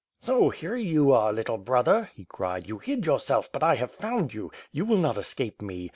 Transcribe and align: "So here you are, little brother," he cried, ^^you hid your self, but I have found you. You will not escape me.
"So 0.19 0.49
here 0.49 0.75
you 0.75 1.11
are, 1.11 1.31
little 1.31 1.59
brother," 1.59 2.09
he 2.15 2.25
cried, 2.25 2.65
^^you 2.65 2.81
hid 2.81 3.05
your 3.05 3.19
self, 3.19 3.51
but 3.51 3.61
I 3.61 3.75
have 3.75 3.91
found 3.91 4.33
you. 4.33 4.51
You 4.71 4.83
will 4.83 4.97
not 4.97 5.15
escape 5.19 5.61
me. 5.61 5.89